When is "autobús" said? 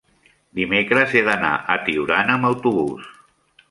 2.55-3.15